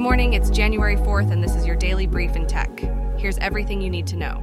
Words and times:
Good 0.00 0.04
morning, 0.04 0.32
it's 0.32 0.48
January 0.48 0.96
4th, 0.96 1.30
and 1.30 1.44
this 1.44 1.54
is 1.54 1.66
your 1.66 1.76
daily 1.76 2.06
brief 2.06 2.34
in 2.34 2.46
tech. 2.46 2.70
Here's 3.18 3.36
everything 3.36 3.82
you 3.82 3.90
need 3.90 4.06
to 4.06 4.16
know. 4.16 4.42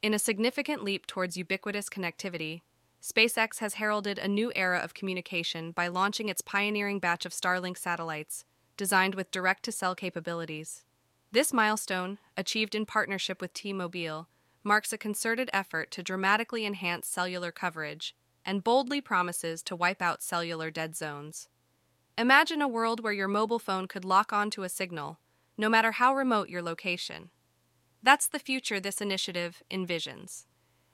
In 0.00 0.14
a 0.14 0.18
significant 0.20 0.84
leap 0.84 1.08
towards 1.08 1.36
ubiquitous 1.36 1.88
connectivity, 1.88 2.60
SpaceX 3.02 3.58
has 3.58 3.74
heralded 3.74 4.16
a 4.16 4.28
new 4.28 4.52
era 4.54 4.78
of 4.78 4.94
communication 4.94 5.72
by 5.72 5.88
launching 5.88 6.28
its 6.28 6.40
pioneering 6.40 7.00
batch 7.00 7.26
of 7.26 7.32
Starlink 7.32 7.76
satellites, 7.76 8.44
designed 8.76 9.16
with 9.16 9.32
direct 9.32 9.64
to 9.64 9.72
cell 9.72 9.96
capabilities. 9.96 10.84
This 11.32 11.52
milestone, 11.52 12.18
achieved 12.36 12.76
in 12.76 12.86
partnership 12.86 13.40
with 13.40 13.52
T 13.54 13.72
Mobile, 13.72 14.28
marks 14.62 14.92
a 14.92 14.98
concerted 14.98 15.50
effort 15.52 15.90
to 15.90 16.02
dramatically 16.04 16.64
enhance 16.64 17.08
cellular 17.08 17.50
coverage 17.50 18.14
and 18.44 18.62
boldly 18.62 19.00
promises 19.00 19.64
to 19.64 19.74
wipe 19.74 20.00
out 20.00 20.22
cellular 20.22 20.70
dead 20.70 20.94
zones. 20.94 21.48
Imagine 22.18 22.60
a 22.60 22.68
world 22.68 23.02
where 23.02 23.12
your 23.14 23.26
mobile 23.26 23.58
phone 23.58 23.88
could 23.88 24.04
lock 24.04 24.34
onto 24.34 24.64
a 24.64 24.68
signal, 24.68 25.18
no 25.56 25.70
matter 25.70 25.92
how 25.92 26.14
remote 26.14 26.50
your 26.50 26.60
location. 26.60 27.30
That's 28.02 28.28
the 28.28 28.38
future 28.38 28.78
this 28.78 29.00
initiative 29.00 29.62
envisions. 29.70 30.44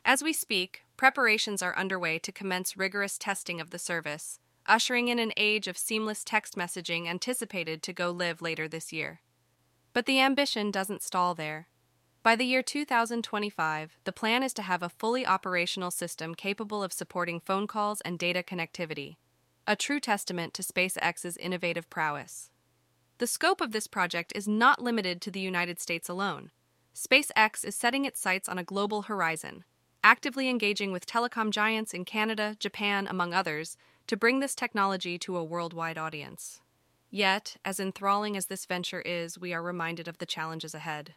As 0.04 0.22
we 0.22 0.32
speak, 0.32 0.82
preparations 0.96 1.60
are 1.60 1.76
underway 1.76 2.20
to 2.20 2.30
commence 2.30 2.76
rigorous 2.76 3.18
testing 3.18 3.60
of 3.60 3.70
the 3.70 3.80
service, 3.80 4.38
ushering 4.66 5.08
in 5.08 5.18
an 5.18 5.32
age 5.36 5.66
of 5.66 5.76
seamless 5.76 6.22
text 6.22 6.54
messaging 6.54 7.08
anticipated 7.08 7.82
to 7.82 7.92
go 7.92 8.12
live 8.12 8.40
later 8.40 8.68
this 8.68 8.92
year. 8.92 9.20
But 9.92 10.06
the 10.06 10.20
ambition 10.20 10.70
doesn't 10.70 11.02
stall 11.02 11.34
there. 11.34 11.66
By 12.22 12.36
the 12.36 12.44
year 12.44 12.62
2025, 12.62 13.98
the 14.04 14.12
plan 14.12 14.44
is 14.44 14.52
to 14.54 14.62
have 14.62 14.84
a 14.84 14.88
fully 14.88 15.26
operational 15.26 15.90
system 15.90 16.36
capable 16.36 16.80
of 16.80 16.92
supporting 16.92 17.40
phone 17.40 17.66
calls 17.66 18.00
and 18.02 18.20
data 18.20 18.44
connectivity 18.44 19.16
a 19.68 19.76
true 19.76 20.00
testament 20.00 20.54
to 20.54 20.62
SpaceX's 20.62 21.36
innovative 21.36 21.90
prowess. 21.90 22.50
The 23.18 23.26
scope 23.26 23.60
of 23.60 23.72
this 23.72 23.86
project 23.86 24.32
is 24.34 24.48
not 24.48 24.82
limited 24.82 25.20
to 25.20 25.30
the 25.30 25.40
United 25.40 25.78
States 25.78 26.08
alone. 26.08 26.52
SpaceX 26.94 27.66
is 27.66 27.76
setting 27.76 28.06
its 28.06 28.18
sights 28.18 28.48
on 28.48 28.56
a 28.56 28.64
global 28.64 29.02
horizon, 29.02 29.64
actively 30.02 30.48
engaging 30.48 30.90
with 30.90 31.06
telecom 31.06 31.50
giants 31.50 31.92
in 31.92 32.06
Canada, 32.06 32.56
Japan, 32.58 33.06
among 33.06 33.34
others, 33.34 33.76
to 34.06 34.16
bring 34.16 34.40
this 34.40 34.54
technology 34.54 35.18
to 35.18 35.36
a 35.36 35.44
worldwide 35.44 35.98
audience. 35.98 36.62
Yet, 37.10 37.58
as 37.62 37.78
enthralling 37.78 38.38
as 38.38 38.46
this 38.46 38.64
venture 38.64 39.02
is, 39.02 39.38
we 39.38 39.52
are 39.52 39.62
reminded 39.62 40.08
of 40.08 40.16
the 40.16 40.26
challenges 40.26 40.74
ahead. 40.74 41.12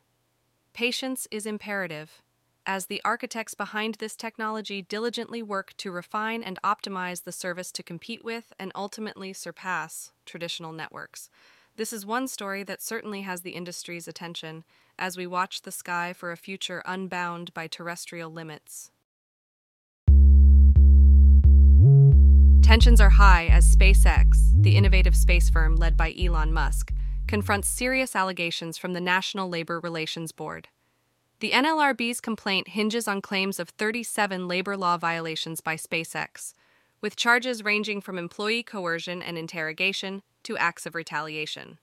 Patience 0.74 1.26
is 1.32 1.46
imperative 1.46 2.22
as 2.66 2.86
the 2.86 3.02
architects 3.04 3.54
behind 3.54 3.96
this 3.96 4.16
technology 4.16 4.82
diligently 4.82 5.42
work 5.42 5.74
to 5.78 5.92
refine 5.92 6.44
and 6.44 6.60
optimize 6.64 7.24
the 7.24 7.32
service 7.32 7.72
to 7.72 7.84
compete 7.84 8.24
with 8.24 8.54
and 8.60 8.72
ultimately 8.76 9.34
surpass 9.34 10.12
traditional 10.26 10.72
networks. 10.72 11.30
This 11.78 11.94
is 11.94 12.06
one 12.06 12.28
story 12.28 12.64
that 12.64 12.82
certainly 12.82 13.22
has 13.22 13.42
the 13.42 13.52
industry's 13.52 14.08
attention 14.08 14.64
as 15.00 15.18
we 15.18 15.26
watch 15.26 15.62
the 15.62 15.72
sky 15.72 16.14
for 16.14 16.32
a 16.32 16.38
future 16.38 16.84
unbound 16.86 17.54
by 17.54 17.68
terrestrial 17.68 18.32
limits. 18.32 18.92
Tensions 22.62 23.02
are 23.02 23.10
high 23.10 23.48
as 23.48 23.76
SpaceX, 23.76 24.52
the 24.62 24.78
innovative 24.78 25.16
space 25.16 25.50
firm 25.50 25.76
led 25.76 25.98
by 25.98 26.14
Elon 26.18 26.54
Musk, 26.54 26.94
confronts 27.28 27.68
serious 27.68 28.16
allegations 28.16 28.78
from 28.78 28.94
the 28.94 29.02
National 29.02 29.50
Labor 29.50 29.80
Relations 29.80 30.32
Board. 30.32 30.68
The 31.42 31.54
NLRB's 31.54 32.22
complaint 32.22 32.68
hinges 32.68 33.08
on 33.08 33.20
claims 33.20 33.60
of 33.60 33.70
37 33.70 34.48
labor 34.48 34.78
law 34.78 34.98
violations 34.98 35.60
by 35.60 35.76
SpaceX, 35.76 36.54
with 37.02 37.16
charges 37.16 37.64
ranging 37.64 38.00
from 38.00 38.20
employee 38.20 38.62
coercion 38.62 39.24
and 39.24 39.40
interrogation 39.40 40.22
to 40.44 40.56
acts 40.56 40.86
of 40.86 40.94
retaliation. 40.94 41.80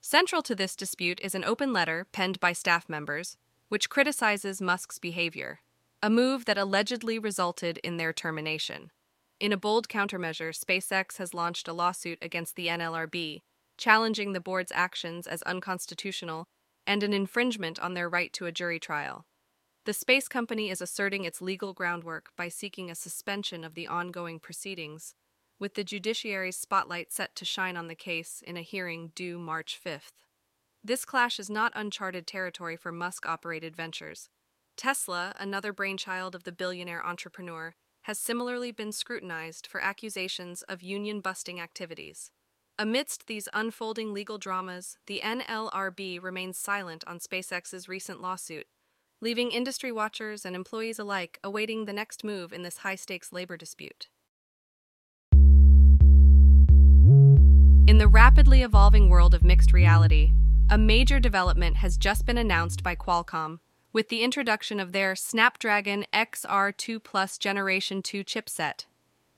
Central 0.00 0.42
to 0.42 0.54
this 0.54 0.76
dispute 0.76 1.18
is 1.24 1.34
an 1.34 1.42
open 1.42 1.72
letter 1.72 2.06
penned 2.12 2.38
by 2.38 2.52
staff 2.52 2.88
members, 2.88 3.36
which 3.68 3.90
criticizes 3.90 4.62
Musk's 4.62 5.00
behavior, 5.00 5.58
a 6.00 6.08
move 6.08 6.44
that 6.44 6.56
allegedly 6.56 7.18
resulted 7.18 7.78
in 7.78 7.96
their 7.96 8.12
termination. 8.12 8.92
In 9.40 9.52
a 9.52 9.56
bold 9.56 9.88
countermeasure, 9.88 10.56
SpaceX 10.56 11.16
has 11.16 11.34
launched 11.34 11.66
a 11.66 11.72
lawsuit 11.72 12.20
against 12.22 12.54
the 12.54 12.68
NLRB, 12.68 13.42
challenging 13.76 14.34
the 14.34 14.40
board's 14.40 14.70
actions 14.72 15.26
as 15.26 15.42
unconstitutional 15.42 16.46
and 16.88 17.02
an 17.02 17.12
infringement 17.12 17.78
on 17.78 17.92
their 17.92 18.08
right 18.08 18.32
to 18.32 18.46
a 18.46 18.52
jury 18.52 18.80
trial. 18.80 19.26
The 19.84 19.92
space 19.92 20.26
company 20.26 20.70
is 20.70 20.80
asserting 20.80 21.24
its 21.24 21.42
legal 21.42 21.74
groundwork 21.74 22.30
by 22.34 22.48
seeking 22.48 22.90
a 22.90 22.94
suspension 22.94 23.62
of 23.62 23.74
the 23.74 23.86
ongoing 23.86 24.40
proceedings, 24.40 25.14
with 25.58 25.74
the 25.74 25.84
judiciary's 25.84 26.56
spotlight 26.56 27.12
set 27.12 27.36
to 27.36 27.44
shine 27.44 27.76
on 27.76 27.88
the 27.88 27.94
case 27.94 28.42
in 28.44 28.56
a 28.56 28.62
hearing 28.62 29.12
due 29.14 29.38
March 29.38 29.78
5th. 29.84 30.24
This 30.82 31.04
clash 31.04 31.38
is 31.38 31.50
not 31.50 31.72
uncharted 31.74 32.26
territory 32.26 32.76
for 32.76 32.90
Musk 32.90 33.26
operated 33.26 33.76
ventures. 33.76 34.30
Tesla, 34.74 35.34
another 35.38 35.74
brainchild 35.74 36.34
of 36.34 36.44
the 36.44 36.52
billionaire 36.52 37.04
entrepreneur, 37.04 37.74
has 38.02 38.18
similarly 38.18 38.72
been 38.72 38.92
scrutinized 38.92 39.66
for 39.66 39.82
accusations 39.82 40.62
of 40.62 40.82
union 40.82 41.20
busting 41.20 41.60
activities. 41.60 42.30
Amidst 42.80 43.26
these 43.26 43.48
unfolding 43.52 44.14
legal 44.14 44.38
dramas, 44.38 44.98
the 45.06 45.20
NLRB 45.24 46.22
remains 46.22 46.56
silent 46.56 47.02
on 47.08 47.18
SpaceX's 47.18 47.88
recent 47.88 48.20
lawsuit, 48.22 48.68
leaving 49.20 49.50
industry 49.50 49.90
watchers 49.90 50.44
and 50.46 50.54
employees 50.54 51.00
alike 51.00 51.40
awaiting 51.42 51.86
the 51.86 51.92
next 51.92 52.22
move 52.22 52.52
in 52.52 52.62
this 52.62 52.78
high 52.78 52.94
stakes 52.94 53.32
labor 53.32 53.56
dispute. 53.56 54.10
In 57.88 57.98
the 57.98 58.06
rapidly 58.06 58.62
evolving 58.62 59.08
world 59.08 59.34
of 59.34 59.42
mixed 59.42 59.72
reality, 59.72 60.30
a 60.70 60.78
major 60.78 61.18
development 61.18 61.78
has 61.78 61.96
just 61.96 62.26
been 62.26 62.38
announced 62.38 62.84
by 62.84 62.94
Qualcomm 62.94 63.58
with 63.92 64.08
the 64.08 64.22
introduction 64.22 64.78
of 64.78 64.92
their 64.92 65.16
Snapdragon 65.16 66.04
XR2 66.12 67.02
Plus 67.02 67.38
Generation 67.38 68.02
2 68.02 68.22
chipset 68.22 68.84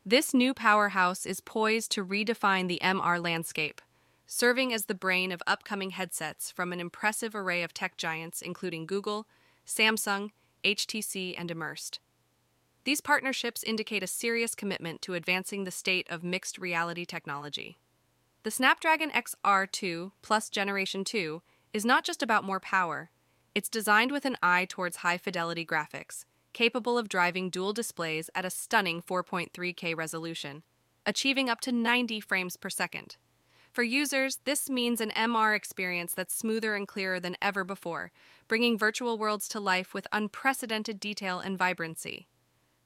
this 0.05 0.33
new 0.33 0.55
powerhouse 0.55 1.27
is 1.27 1.41
poised 1.41 1.93
to 1.93 2.05
redefine 2.05 2.69
the 2.69 2.81
MR 2.83 3.22
landscape, 3.22 3.83
serving 4.27 4.72
as 4.72 4.87
the 4.87 4.94
brain 4.94 5.31
of 5.31 5.43
upcoming 5.47 5.91
headsets 5.91 6.50
from 6.50 6.72
an 6.72 6.81
impressive 6.81 7.34
array 7.34 7.62
of 7.62 7.75
tech 7.75 7.99
giants 7.99 8.41
including 8.41 8.87
Google, 8.87 9.27
Samsung, 9.66 10.31
HTC, 10.65 11.34
and 11.37 11.50
Immersed. 11.50 12.00
These 12.84 13.03
partnerships 13.03 13.62
indicate 13.62 14.03
a 14.03 14.06
serious 14.06 14.55
commitment 14.55 15.03
to 15.03 15.15
advancing 15.15 15.65
the 15.65 15.71
state 15.71 16.06
of 16.09 16.25
mixed 16.25 16.56
reality 16.56 17.05
technology. 17.05 17.78
The 18.43 18.50
Snapdragon 18.50 19.11
XR2 19.11 20.12
Plus 20.22 20.49
Generation 20.49 21.05
2 21.05 21.43
is 21.75 21.84
not 21.84 22.05
just 22.05 22.22
about 22.22 22.43
more 22.43 22.59
power, 22.59 23.11
it's 23.55 23.69
designed 23.69 24.12
with 24.12 24.25
an 24.25 24.38
eye 24.43 24.67
towards 24.67 24.99
high 24.99 25.19
fidelity 25.19 25.67
graphics 25.67 26.25
capable 26.53 26.99
of 26.99 27.09
driving 27.09 27.50
dual 27.50 27.72
displays 27.72 28.31
at 28.34 28.44
a 28.44 28.50
stunning 28.50 29.03
4.3K 29.03 29.97
resolution, 29.97 30.62
achieving 31.06 31.49
up 31.49 31.61
to 31.62 31.72
90 31.72 32.21
frames 32.21 32.56
per 32.56 32.71
second. 32.71 33.16
For 33.72 33.83
users, 33.84 34.41
this 34.44 34.69
means 34.69 35.00
an 35.00 35.12
MR 35.16 35.55
experience 35.55 36.12
that's 36.12 36.34
smoother 36.34 36.75
and 36.75 36.88
clearer 36.88 37.21
than 37.21 37.37
ever 37.41 37.62
before, 37.62 38.11
bringing 38.49 38.77
virtual 38.77 39.16
worlds 39.16 39.49
to 39.49 39.61
life 39.61 39.94
with 39.94 40.09
unprecedented 40.12 40.99
detail 40.99 41.38
and 41.38 41.56
vibrancy. 41.56 42.27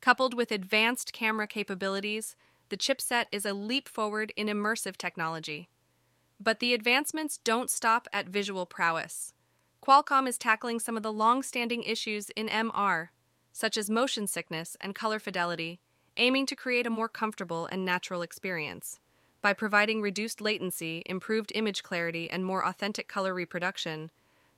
Coupled 0.02 0.34
with 0.34 0.52
advanced 0.52 1.14
camera 1.14 1.46
capabilities, 1.46 2.36
the 2.68 2.76
chipset 2.76 3.26
is 3.32 3.46
a 3.46 3.54
leap 3.54 3.88
forward 3.88 4.32
in 4.36 4.48
immersive 4.48 4.98
technology. 4.98 5.70
But 6.38 6.60
the 6.60 6.74
advancements 6.74 7.38
don't 7.38 7.70
stop 7.70 8.06
at 8.12 8.28
visual 8.28 8.66
prowess. 8.66 9.32
Qualcomm 9.82 10.28
is 10.28 10.36
tackling 10.36 10.80
some 10.80 10.96
of 10.96 11.02
the 11.02 11.12
long 11.12 11.42
standing 11.42 11.82
issues 11.82 12.28
in 12.30 12.48
MR, 12.48 13.08
such 13.54 13.78
as 13.78 13.88
motion 13.88 14.26
sickness 14.26 14.76
and 14.80 14.96
color 14.96 15.20
fidelity, 15.20 15.78
aiming 16.16 16.44
to 16.44 16.56
create 16.56 16.86
a 16.86 16.90
more 16.90 17.08
comfortable 17.08 17.66
and 17.66 17.84
natural 17.84 18.20
experience. 18.20 18.98
By 19.40 19.52
providing 19.52 20.02
reduced 20.02 20.40
latency, 20.40 21.04
improved 21.06 21.52
image 21.54 21.84
clarity, 21.84 22.28
and 22.28 22.44
more 22.44 22.66
authentic 22.66 23.06
color 23.06 23.32
reproduction, 23.32 24.10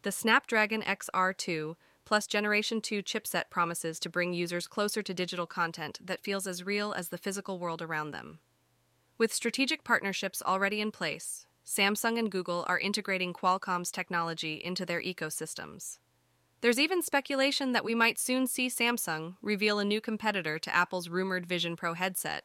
the 0.02 0.10
Snapdragon 0.10 0.81
XR2 0.82 1.76
plus 2.06 2.26
Generation 2.26 2.81
2 2.81 3.02
chipset 3.02 3.50
promises 3.50 4.00
to 4.00 4.08
bring 4.08 4.32
users 4.32 4.66
closer 4.66 5.02
to 5.02 5.12
digital 5.12 5.46
content 5.46 5.99
that 6.02 6.22
feels 6.22 6.46
as 6.46 6.64
real 6.64 6.94
as 6.94 7.10
the 7.10 7.19
physical 7.19 7.58
world 7.58 7.82
around 7.82 8.12
them. 8.12 8.38
With 9.19 9.34
strategic 9.34 9.84
partnerships 9.84 10.40
already 10.40 10.81
in 10.81 10.90
place, 10.90 11.46
Samsung 11.66 12.19
and 12.19 12.31
Google 12.31 12.64
are 12.66 12.78
integrating 12.78 13.34
Qualcomm's 13.34 13.90
technology 13.90 14.54
into 14.54 14.87
their 14.87 15.02
ecosystems. 15.02 15.99
There's 16.66 16.80
even 16.80 17.00
speculation 17.00 17.70
that 17.74 17.84
we 17.84 17.94
might 17.94 18.18
soon 18.18 18.48
see 18.48 18.66
Samsung 18.66 19.36
reveal 19.40 19.78
a 19.78 19.84
new 19.84 20.00
competitor 20.00 20.58
to 20.58 20.74
Apple's 20.74 21.08
rumored 21.08 21.46
Vision 21.46 21.76
Pro 21.76 21.94
headset. 21.94 22.42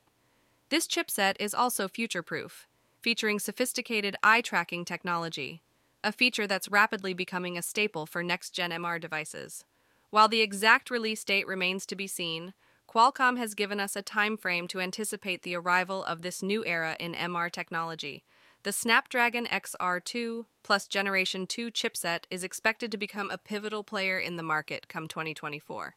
This 0.69 0.85
chipset 0.85 1.37
is 1.39 1.55
also 1.55 1.87
future 1.87 2.21
proof, 2.21 2.67
featuring 3.01 3.39
sophisticated 3.39 4.15
eye 4.21 4.41
tracking 4.41 4.85
technology, 4.85 5.63
a 6.03 6.11
feature 6.11 6.45
that's 6.45 6.69
rapidly 6.69 7.15
becoming 7.15 7.57
a 7.57 7.63
staple 7.63 8.05
for 8.05 8.21
next 8.21 8.51
gen 8.51 8.69
MR 8.69 9.01
devices. 9.01 9.65
While 10.11 10.27
the 10.27 10.41
exact 10.41 10.91
release 10.91 11.23
date 11.23 11.47
remains 11.47 11.87
to 11.87 11.95
be 11.95 12.05
seen, 12.05 12.53
Qualcomm 12.87 13.39
has 13.39 13.55
given 13.55 13.79
us 13.79 13.95
a 13.95 14.03
time 14.03 14.37
frame 14.37 14.67
to 14.67 14.81
anticipate 14.81 15.41
the 15.41 15.55
arrival 15.55 16.03
of 16.03 16.21
this 16.21 16.43
new 16.43 16.63
era 16.63 16.95
in 16.99 17.15
MR 17.15 17.51
technology, 17.51 18.23
the 18.63 18.71
Snapdragon 18.71 19.47
XR2 19.47 20.45
plus 20.61 20.85
Generation 20.85 21.47
2 21.47 21.71
chipset 21.71 22.25
is 22.29 22.43
expected 22.43 22.91
to 22.91 22.97
become 22.97 23.31
a 23.31 23.37
pivotal 23.37 23.83
player 23.83 24.19
in 24.19 24.35
the 24.35 24.43
market 24.43 24.87
come 24.87 25.07
2024. 25.07 25.95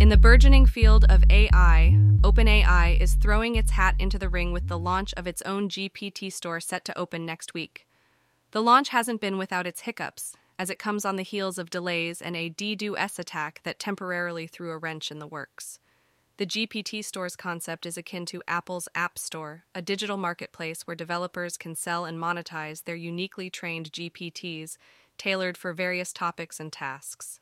In 0.00 0.08
the 0.08 0.16
burgeoning 0.16 0.64
field 0.64 1.04
of 1.10 1.22
AI, 1.28 1.98
OpenAI 2.22 2.98
is 2.98 3.14
throwing 3.14 3.56
its 3.56 3.72
hat 3.72 3.94
into 3.98 4.18
the 4.18 4.30
ring 4.30 4.52
with 4.52 4.68
the 4.68 4.78
launch 4.78 5.12
of 5.14 5.26
its 5.26 5.42
own 5.42 5.68
GPT 5.68 6.32
store 6.32 6.60
set 6.60 6.84
to 6.86 6.96
open 6.96 7.26
next 7.26 7.52
week. 7.52 7.86
The 8.52 8.62
launch 8.62 8.88
hasn't 8.88 9.20
been 9.20 9.36
without 9.36 9.66
its 9.66 9.82
hiccups, 9.82 10.34
as 10.58 10.70
it 10.70 10.78
comes 10.78 11.04
on 11.04 11.16
the 11.16 11.22
heels 11.22 11.58
of 11.58 11.68
delays 11.68 12.22
and 12.22 12.34
a 12.34 12.48
DDoS 12.48 13.18
attack 13.18 13.60
that 13.64 13.78
temporarily 13.78 14.46
threw 14.46 14.70
a 14.70 14.78
wrench 14.78 15.10
in 15.10 15.18
the 15.18 15.26
works. 15.26 15.78
The 16.38 16.46
GPT 16.46 17.04
Store's 17.04 17.34
concept 17.34 17.84
is 17.84 17.98
akin 17.98 18.24
to 18.26 18.44
Apple's 18.46 18.88
App 18.94 19.18
Store, 19.18 19.64
a 19.74 19.82
digital 19.82 20.16
marketplace 20.16 20.82
where 20.82 20.94
developers 20.94 21.56
can 21.56 21.74
sell 21.74 22.04
and 22.04 22.16
monetize 22.16 22.84
their 22.84 22.94
uniquely 22.94 23.50
trained 23.50 23.90
GPTs 23.90 24.76
tailored 25.16 25.56
for 25.56 25.72
various 25.72 26.12
topics 26.12 26.60
and 26.60 26.72
tasks. 26.72 27.40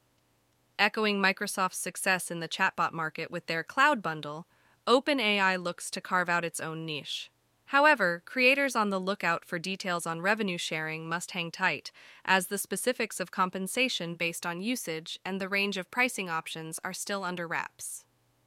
Echoing 0.78 1.20
Microsoft's 1.20 1.76
success 1.76 2.30
in 2.30 2.40
the 2.40 2.48
chatbot 2.48 2.92
market 2.92 3.30
with 3.30 3.48
their 3.48 3.62
Cloud 3.62 4.00
Bundle, 4.00 4.46
OpenAI 4.86 5.62
looks 5.62 5.90
to 5.90 6.00
carve 6.00 6.30
out 6.30 6.42
its 6.42 6.58
own 6.58 6.86
niche. 6.86 7.30
However, 7.66 8.22
creators 8.24 8.74
on 8.74 8.88
the 8.88 8.98
lookout 8.98 9.44
for 9.44 9.58
details 9.58 10.06
on 10.06 10.22
revenue 10.22 10.56
sharing 10.56 11.06
must 11.06 11.32
hang 11.32 11.50
tight, 11.50 11.92
as 12.24 12.46
the 12.46 12.56
specifics 12.56 13.20
of 13.20 13.30
compensation 13.30 14.14
based 14.14 14.46
on 14.46 14.62
usage 14.62 15.20
and 15.22 15.38
the 15.38 15.50
range 15.50 15.76
of 15.76 15.90
pricing 15.90 16.30
options 16.30 16.80
are 16.82 16.94
still 16.94 17.24
under 17.24 17.46
wraps. 17.46 18.05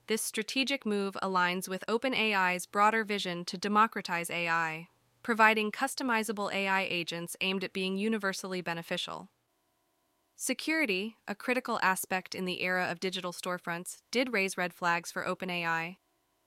This 0.09 0.23
strategic 0.23 0.87
move 0.87 1.15
aligns 1.21 1.69
with 1.69 1.85
OpenAI's 1.87 2.65
broader 2.65 3.03
vision 3.03 3.45
to 3.45 3.59
democratize 3.59 4.31
AI, 4.31 4.87
providing 5.21 5.71
customizable 5.71 6.51
AI 6.51 6.81
agents 6.81 7.37
aimed 7.41 7.63
at 7.63 7.73
being 7.73 7.95
universally 7.95 8.59
beneficial. 8.59 9.29
Security, 10.35 11.17
a 11.27 11.35
critical 11.35 11.77
aspect 11.83 12.33
in 12.33 12.45
the 12.45 12.63
era 12.63 12.89
of 12.89 12.99
digital 12.99 13.31
storefronts, 13.31 13.97
did 14.09 14.33
raise 14.33 14.57
red 14.57 14.73
flags 14.73 15.11
for 15.11 15.23
OpenAI, 15.23 15.97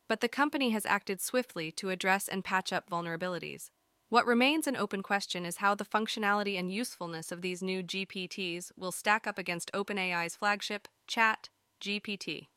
but 0.08 0.20
the 0.20 0.28
company 0.28 0.70
has 0.70 0.84
acted 0.84 1.20
swiftly 1.20 1.70
to 1.70 1.90
address 1.90 2.26
and 2.26 2.42
patch 2.42 2.72
up 2.72 2.90
vulnerabilities. 2.90 3.70
What 4.08 4.26
remains 4.26 4.66
an 4.66 4.74
open 4.76 5.04
question 5.04 5.46
is 5.46 5.58
how 5.58 5.76
the 5.76 5.84
functionality 5.84 6.58
and 6.58 6.72
usefulness 6.72 7.30
of 7.30 7.42
these 7.42 7.62
new 7.62 7.84
GPTs 7.84 8.72
will 8.76 8.90
stack 8.90 9.24
up 9.24 9.38
against 9.38 9.70
OpenAI's 9.72 10.34
flagship, 10.34 10.88
Chat 11.06 11.48
GPT. 11.80 12.48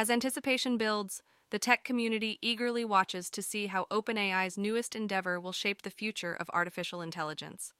As 0.00 0.10
anticipation 0.10 0.78
builds, 0.78 1.24
the 1.50 1.58
tech 1.58 1.82
community 1.82 2.38
eagerly 2.40 2.84
watches 2.84 3.28
to 3.30 3.42
see 3.42 3.66
how 3.66 3.88
OpenAI's 3.90 4.56
newest 4.56 4.94
endeavor 4.94 5.40
will 5.40 5.50
shape 5.50 5.82
the 5.82 5.90
future 5.90 6.32
of 6.32 6.48
artificial 6.52 7.02
intelligence. 7.02 7.74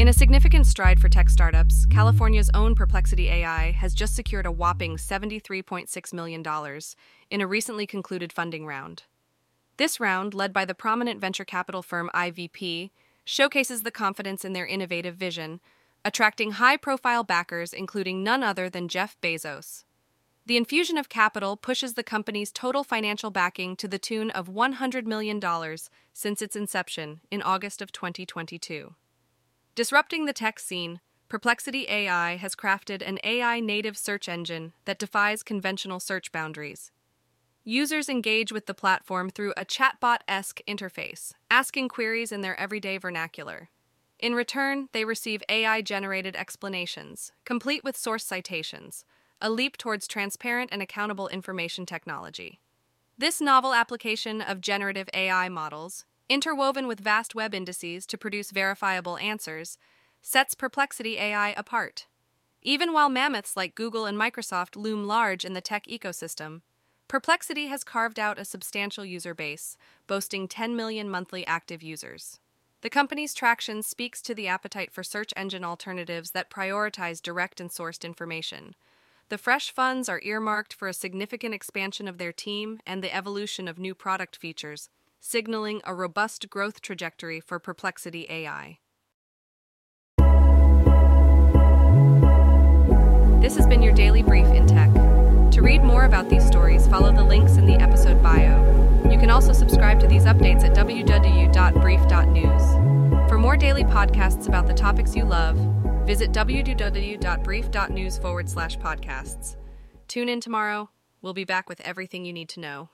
In 0.00 0.08
a 0.08 0.14
significant 0.14 0.66
stride 0.66 0.98
for 0.98 1.10
tech 1.10 1.28
startups, 1.28 1.84
California's 1.84 2.48
own 2.54 2.74
Perplexity 2.74 3.28
AI 3.28 3.72
has 3.72 3.92
just 3.92 4.16
secured 4.16 4.46
a 4.46 4.50
whopping 4.50 4.96
$73.6 4.96 6.12
million 6.14 6.42
in 7.30 7.40
a 7.42 7.46
recently 7.46 7.86
concluded 7.86 8.32
funding 8.32 8.64
round. 8.64 9.02
This 9.76 10.00
round, 10.00 10.32
led 10.32 10.54
by 10.54 10.64
the 10.64 10.74
prominent 10.74 11.20
venture 11.20 11.44
capital 11.44 11.82
firm 11.82 12.08
IVP, 12.14 12.92
showcases 13.26 13.82
the 13.82 13.90
confidence 13.90 14.42
in 14.42 14.54
their 14.54 14.64
innovative 14.64 15.16
vision 15.16 15.60
attracting 16.04 16.52
high 16.52 16.76
profile 16.76 17.24
backers, 17.24 17.72
including 17.72 18.22
none 18.22 18.42
other 18.42 18.68
than 18.68 18.88
Jeff 18.88 19.16
Bezos. 19.20 19.84
The 20.44 20.56
infusion 20.56 20.98
of 20.98 21.08
capital 21.08 21.56
pushes 21.56 21.94
the 21.94 22.02
company's 22.02 22.50
total 22.50 22.82
financial 22.82 23.30
backing 23.30 23.76
to 23.76 23.86
the 23.86 23.98
tune 23.98 24.30
of 24.30 24.48
$100 24.48 25.06
million 25.06 25.40
since 26.12 26.42
its 26.42 26.56
inception 26.56 27.20
in 27.30 27.42
August 27.42 27.80
of 27.80 27.92
2022. 27.92 28.94
Disrupting 29.74 30.26
the 30.26 30.32
tech 30.32 30.58
scene, 30.58 31.00
Perplexity 31.32 31.86
AI 31.88 32.36
has 32.36 32.54
crafted 32.54 33.00
an 33.00 33.18
AI 33.24 33.58
native 33.58 33.96
search 33.96 34.28
engine 34.28 34.74
that 34.84 34.98
defies 34.98 35.42
conventional 35.42 35.98
search 35.98 36.30
boundaries. 36.30 36.92
Users 37.64 38.10
engage 38.10 38.52
with 38.52 38.66
the 38.66 38.74
platform 38.74 39.30
through 39.30 39.54
a 39.56 39.64
chatbot 39.64 40.18
esque 40.28 40.60
interface, 40.68 41.32
asking 41.50 41.88
queries 41.88 42.32
in 42.32 42.42
their 42.42 42.60
everyday 42.60 42.98
vernacular. 42.98 43.70
In 44.22 44.36
return, 44.36 44.88
they 44.92 45.04
receive 45.04 45.42
AI 45.48 45.82
generated 45.82 46.36
explanations, 46.36 47.32
complete 47.44 47.82
with 47.82 47.96
source 47.96 48.24
citations, 48.24 49.04
a 49.40 49.50
leap 49.50 49.76
towards 49.76 50.06
transparent 50.06 50.70
and 50.72 50.80
accountable 50.80 51.26
information 51.26 51.84
technology. 51.84 52.60
This 53.18 53.40
novel 53.40 53.74
application 53.74 54.40
of 54.40 54.60
generative 54.60 55.08
AI 55.12 55.48
models, 55.48 56.04
interwoven 56.28 56.86
with 56.86 57.00
vast 57.00 57.34
web 57.34 57.52
indices 57.52 58.06
to 58.06 58.16
produce 58.16 58.52
verifiable 58.52 59.18
answers, 59.18 59.76
sets 60.22 60.54
Perplexity 60.54 61.18
AI 61.18 61.50
apart. 61.56 62.06
Even 62.62 62.92
while 62.92 63.08
mammoths 63.08 63.56
like 63.56 63.74
Google 63.74 64.06
and 64.06 64.16
Microsoft 64.16 64.76
loom 64.76 65.04
large 65.04 65.44
in 65.44 65.52
the 65.52 65.60
tech 65.60 65.86
ecosystem, 65.86 66.60
Perplexity 67.08 67.66
has 67.66 67.82
carved 67.82 68.20
out 68.20 68.38
a 68.38 68.44
substantial 68.44 69.04
user 69.04 69.34
base, 69.34 69.76
boasting 70.06 70.46
10 70.46 70.76
million 70.76 71.10
monthly 71.10 71.44
active 71.44 71.82
users. 71.82 72.38
The 72.82 72.90
company's 72.90 73.32
traction 73.32 73.84
speaks 73.84 74.20
to 74.22 74.34
the 74.34 74.48
appetite 74.48 74.90
for 74.92 75.04
search 75.04 75.32
engine 75.36 75.64
alternatives 75.64 76.32
that 76.32 76.50
prioritize 76.50 77.22
direct 77.22 77.60
and 77.60 77.70
sourced 77.70 78.04
information. 78.04 78.74
The 79.28 79.38
fresh 79.38 79.70
funds 79.70 80.08
are 80.08 80.20
earmarked 80.24 80.74
for 80.74 80.88
a 80.88 80.92
significant 80.92 81.54
expansion 81.54 82.08
of 82.08 82.18
their 82.18 82.32
team 82.32 82.80
and 82.84 83.00
the 83.00 83.14
evolution 83.14 83.68
of 83.68 83.78
new 83.78 83.94
product 83.94 84.34
features, 84.34 84.90
signaling 85.20 85.80
a 85.84 85.94
robust 85.94 86.50
growth 86.50 86.82
trajectory 86.82 87.38
for 87.38 87.60
Perplexity 87.60 88.26
AI. 88.28 88.78
This 93.40 93.54
has 93.56 93.68
been 93.68 93.82
your 93.82 93.94
daily 93.94 94.24
brief 94.24 94.48
in 94.48 94.66
tech. 94.66 94.92
To 95.52 95.62
read 95.62 95.84
more 95.84 96.04
about 96.04 96.28
these 96.28 96.44
stories, 96.44 96.88
follow 96.88 97.12
the 97.12 97.22
links 97.22 97.52
in 97.52 97.66
the 97.66 97.76
can 99.22 99.30
also 99.30 99.52
subscribe 99.52 100.00
to 100.00 100.08
these 100.08 100.24
updates 100.24 100.64
at 100.64 100.74
www.brief.news. 100.74 103.28
For 103.30 103.38
more 103.38 103.56
daily 103.56 103.84
podcasts 103.84 104.48
about 104.48 104.66
the 104.66 104.74
topics 104.74 105.14
you 105.14 105.24
love, 105.24 105.56
visit 106.04 106.32
www.brief.news 106.32 108.18
forward 108.18 108.50
slash 108.50 108.76
podcasts. 108.78 109.54
Tune 110.08 110.28
in 110.28 110.40
tomorrow. 110.40 110.90
We'll 111.20 111.34
be 111.34 111.44
back 111.44 111.68
with 111.68 111.80
everything 111.82 112.24
you 112.24 112.32
need 112.32 112.48
to 112.48 112.58
know. 112.58 112.88